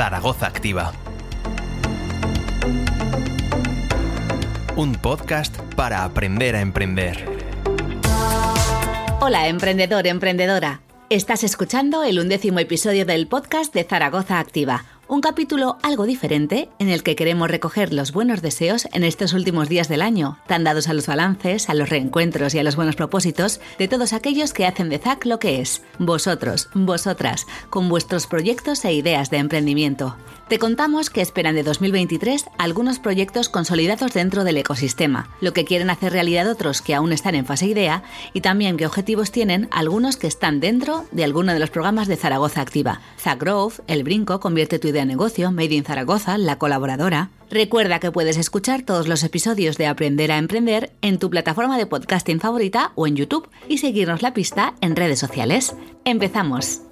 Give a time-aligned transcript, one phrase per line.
[0.00, 0.92] Zaragoza Activa.
[4.74, 7.22] Un podcast para aprender a emprender.
[9.20, 10.80] Hola, emprendedor, emprendedora.
[11.10, 16.88] Estás escuchando el undécimo episodio del podcast de Zaragoza Activa un capítulo algo diferente en
[16.88, 20.86] el que queremos recoger los buenos deseos en estos últimos días del año, tan dados
[20.86, 24.66] a los balances, a los reencuentros y a los buenos propósitos de todos aquellos que
[24.66, 30.16] hacen de ZAC lo que es, vosotros, vosotras, con vuestros proyectos e ideas de emprendimiento.
[30.48, 35.90] Te contamos que esperan de 2023 algunos proyectos consolidados dentro del ecosistema, lo que quieren
[35.90, 40.16] hacer realidad otros que aún están en fase idea y también qué objetivos tienen algunos
[40.16, 43.00] que están dentro de alguno de los programas de Zaragoza Activa.
[43.16, 47.30] Zagrowth, El Brinco, Convierte tu idea negocio, Made in Zaragoza, La Colaboradora.
[47.50, 51.86] Recuerda que puedes escuchar todos los episodios de Aprender a Emprender en tu plataforma de
[51.86, 55.74] podcasting favorita o en YouTube y seguirnos la pista en redes sociales.
[56.04, 56.82] ¡Empezamos!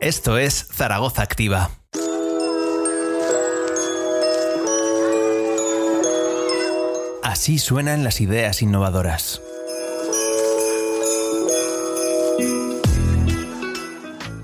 [0.00, 1.70] Esto es Zaragoza Activa.
[7.22, 9.42] Así suenan las ideas innovadoras.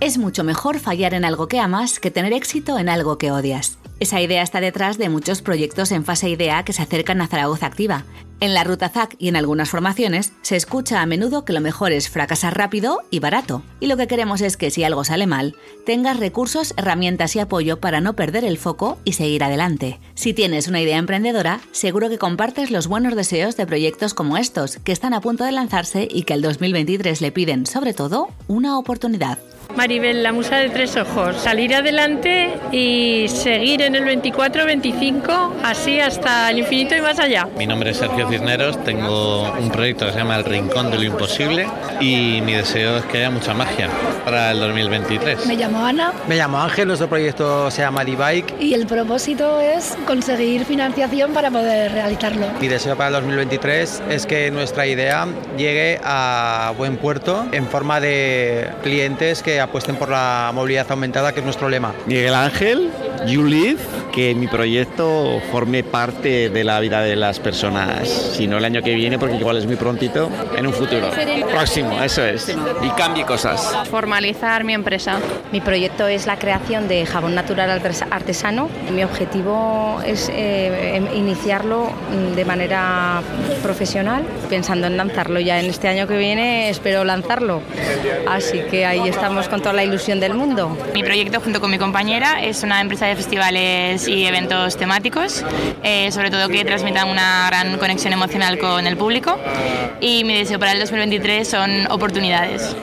[0.05, 3.79] Es mucho mejor fallar en algo que amas que tener éxito en algo que odias.
[4.01, 7.65] Esa idea está detrás de muchos proyectos en fase idea que se acercan a Zaragoza
[7.65, 8.05] Activa.
[8.39, 11.93] En la ruta ZAC y en algunas formaciones se escucha a menudo que lo mejor
[11.93, 13.63] es fracasar rápido y barato.
[13.81, 17.81] Y lo que queremos es que si algo sale mal, tengas recursos, herramientas y apoyo
[17.81, 20.01] para no perder el foco y seguir adelante.
[20.15, 24.77] Si tienes una idea emprendedora, seguro que compartes los buenos deseos de proyectos como estos,
[24.85, 28.79] que están a punto de lanzarse y que el 2023 le piden, sobre todo, una
[28.79, 29.39] oportunidad.
[29.77, 31.37] Maribel, la musa de tres ojos.
[31.37, 37.49] Salir adelante y seguir en el 24-25, así hasta el infinito y más allá.
[37.57, 41.03] Mi nombre es Sergio Cisneros, tengo un proyecto que se llama El Rincón de lo
[41.05, 41.67] Imposible
[42.01, 43.89] y mi deseo es que haya mucha magia
[44.25, 45.47] para el 2023.
[45.47, 46.13] Me llamo Ana.
[46.29, 48.55] Me llamo Ángel, nuestro proyecto se llama D-Bike.
[48.61, 52.47] Y el propósito es conseguir financiación para poder realizarlo.
[52.61, 55.27] Mi deseo para el 2023 es que nuestra idea
[55.57, 61.41] llegue a buen puerto en forma de clientes que apuesten por la movilidad aumentada, que
[61.41, 61.95] es nuestro lema.
[62.07, 62.91] Miguel Ángel,
[63.27, 63.79] You Live,
[64.13, 68.83] que mi proyecto forme parte de la vida de las personas, si no el año
[68.83, 71.11] que viene, porque igual es muy prontito, en un futuro
[71.51, 73.73] próximo, eso es, y cambie cosas.
[73.91, 75.19] Formalizar mi empresa.
[75.53, 77.71] Mi proyecto es la creación de jabón natural
[78.11, 78.69] artesano.
[78.93, 81.91] Mi objetivo es eh, em, iniciarlo
[82.35, 83.23] de manera
[83.63, 87.63] profesional, pensando en lanzarlo ya en este año que viene, espero lanzarlo.
[88.29, 90.77] Así que ahí estamos con toda la ilusión del mundo.
[90.95, 95.45] Mi proyecto junto con mi compañera es una empresa de festivales y eventos temáticos,
[95.83, 99.39] eh, sobre todo que transmitan una gran conexión emocional con el público
[100.01, 102.77] y mi deseo para el 2023 son oportunidades.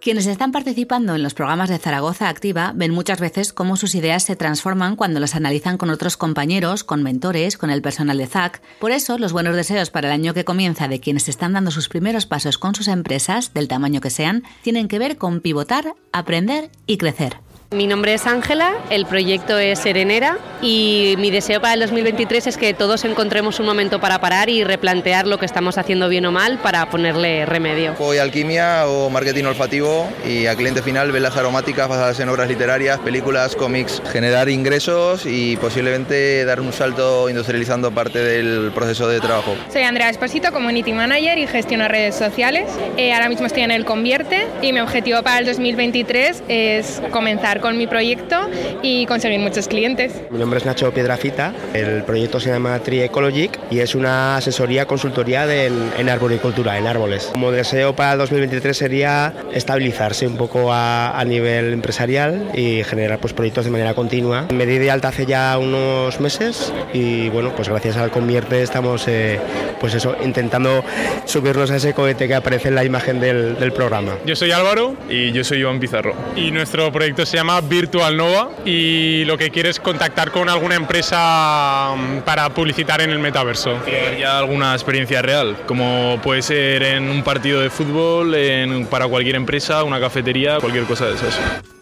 [0.00, 4.22] Quienes están participando en los programas de Zaragoza Activa ven muchas veces cómo sus ideas
[4.22, 8.62] se transforman cuando las analizan con otros compañeros, con mentores, con el personal de ZAC.
[8.78, 11.90] Por eso, los buenos deseos para el año que comienza de quienes están dando sus
[11.90, 16.70] primeros pasos con sus empresas, del tamaño que sean, tienen que ver con pivotar, aprender
[16.86, 17.36] y crecer.
[17.72, 22.56] Mi nombre es Ángela, el proyecto es Serenera y mi deseo para el 2023 es
[22.56, 26.32] que todos encontremos un momento para parar y replantear lo que estamos haciendo bien o
[26.32, 27.94] mal para ponerle remedio.
[27.98, 32.98] Voy alquimia o marketing olfativo y a cliente final velas aromáticas basadas en obras literarias,
[33.00, 39.54] películas, cómics, generar ingresos y posiblemente dar un salto industrializando parte del proceso de trabajo.
[39.72, 42.70] Soy Andrea Esposito, Community Manager y gestiono redes sociales.
[42.96, 47.60] Eh, ahora mismo estoy en el Convierte y mi objetivo para el 2023 es comenzar
[47.60, 48.48] con mi proyecto
[48.82, 50.12] y conseguir muchos clientes.
[50.30, 54.84] Mi nombre es Nacho Piedrafita, el proyecto se llama Tree Ecologic y es una asesoría
[54.84, 57.26] consultoría en, arboricultura, en árboles.
[57.26, 63.32] Como deseo para el 2023 sería estabilizarse un poco a, nivel empresarial y generar pues,
[63.32, 64.48] proyectos de manera continua.
[64.52, 69.06] Me di de alta hace ya unos meses y bueno, pues gracias al Convierte estamos
[69.06, 69.38] eh,
[69.78, 70.82] pues eso, intentando
[71.26, 74.16] subirnos a ese cohete que aparece en la imagen del, del programa.
[74.26, 78.50] Yo soy Álvaro y yo soy Iván Pizarro y nuestro proyecto se llama Virtual Nova
[78.64, 83.78] y lo que quiere es contactar con alguna empresa mm, para publicitar en el metaverso.
[84.18, 89.36] ya alguna experiencia real, como puede ser en un partido de fútbol, en, para cualquier
[89.36, 91.38] empresa, una cafetería, cualquier cosa de esas.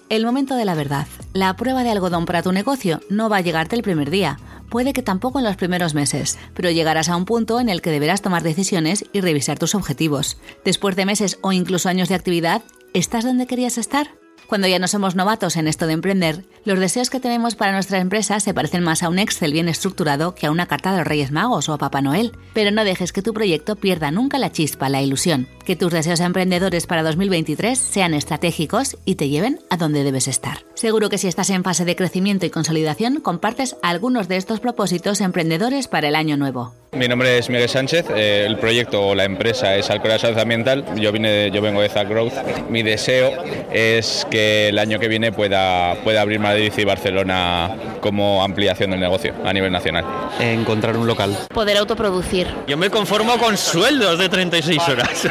[0.08, 1.06] El momento de la verdad.
[1.34, 4.38] La prueba de algodón para tu negocio no va a llegarte el primer día.
[4.70, 7.90] Puede que tampoco en los primeros meses, pero llegarás a un punto en el que
[7.90, 10.38] deberás tomar decisiones y revisar tus objetivos.
[10.64, 12.62] Después de meses o incluso años de actividad,
[12.94, 14.08] ¿estás donde querías estar?
[14.48, 17.98] Cuando ya no somos novatos en esto de emprender, los deseos que tenemos para nuestra
[17.98, 21.06] empresa se parecen más a un Excel bien estructurado que a una carta de los
[21.06, 22.32] Reyes Magos o a Papá Noel.
[22.54, 25.48] Pero no dejes que tu proyecto pierda nunca la chispa, la ilusión.
[25.66, 30.64] Que tus deseos emprendedores para 2023 sean estratégicos y te lleven a donde debes estar.
[30.72, 35.20] Seguro que si estás en fase de crecimiento y consolidación, compartes algunos de estos propósitos
[35.20, 36.72] emprendedores para el año nuevo.
[36.92, 40.84] Mi nombre es Miguel Sánchez, eh, el proyecto o la empresa es Alcora Salud Ambiental,
[40.96, 42.32] yo, vine, yo vengo de Zack Growth.
[42.70, 43.30] Mi deseo
[43.70, 49.00] es que el año que viene pueda, pueda abrir Madrid y Barcelona como ampliación del
[49.00, 50.04] negocio a nivel nacional.
[50.40, 51.36] Encontrar un local.
[51.52, 52.48] Poder autoproducir.
[52.66, 55.28] Yo me conformo con sueldos de 36 horas.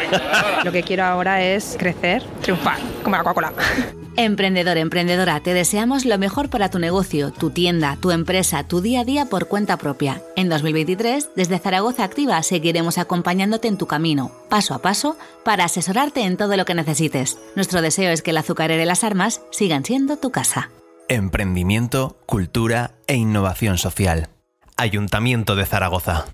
[0.64, 3.54] Lo que quiero ahora es crecer, triunfar, como la Coca-Cola.
[4.20, 9.02] Emprendedor, emprendedora, te deseamos lo mejor para tu negocio, tu tienda, tu empresa, tu día
[9.02, 10.24] a día por cuenta propia.
[10.36, 16.22] En 2023, desde Zaragoza Activa seguiremos acompañándote en tu camino, paso a paso, para asesorarte
[16.24, 17.38] en todo lo que necesites.
[17.56, 20.72] Nuestro deseo es que el azucarero y las armas sigan siendo tu casa.
[21.10, 24.30] Emprendimiento, cultura e innovación social.
[24.78, 26.26] Ayuntamiento de Zaragoza.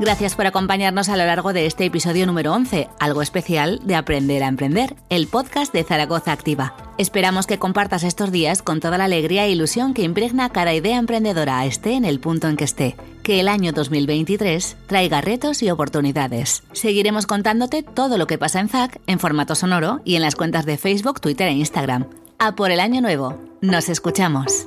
[0.00, 4.42] Gracias por acompañarnos a lo largo de este episodio número 11, algo especial de Aprender
[4.42, 6.74] a Emprender, el podcast de Zaragoza Activa.
[6.96, 10.96] Esperamos que compartas estos días con toda la alegría e ilusión que impregna cada idea
[10.96, 12.96] emprendedora, esté en el punto en que esté.
[13.22, 16.62] Que el año 2023 traiga retos y oportunidades.
[16.72, 20.64] Seguiremos contándote todo lo que pasa en ZAC en formato sonoro y en las cuentas
[20.64, 22.08] de Facebook, Twitter e Instagram.
[22.38, 23.38] A por el año nuevo.
[23.60, 24.66] Nos escuchamos.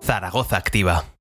[0.00, 1.11] Zaragoza Activa.